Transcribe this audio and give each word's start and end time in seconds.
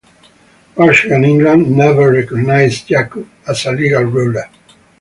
Russia 0.77 1.13
and 1.13 1.23
England 1.25 1.77
never 1.77 2.11
recognized 2.11 2.89
Yakub 2.89 3.29
as 3.47 3.67
a 3.67 3.71
legal 3.71 4.01
ruler. 4.01 4.49